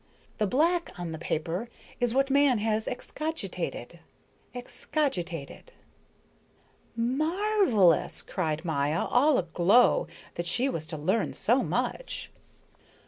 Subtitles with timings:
[0.39, 1.69] The black on the paper
[1.99, 3.99] is what man has excogitated
[4.51, 5.71] excogitated."
[6.95, 12.31] "Marvelous!" cried Maya, all a glow that she was to learn so much.